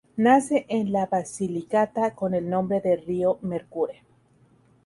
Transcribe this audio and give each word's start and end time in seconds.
Nace 0.17 0.65
en 0.67 0.91
la 0.91 1.05
Basilicata 1.05 2.15
con 2.15 2.33
el 2.33 2.49
nombre 2.49 2.81
de 2.81 2.95
río 2.95 3.37
Mercure. 3.43 4.01